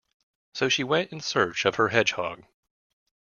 So 0.55 0.67
she 0.67 0.83
went 0.83 1.11
in 1.11 1.21
search 1.21 1.63
of 1.63 1.75
her 1.75 1.89
hedgehog. 1.89 2.45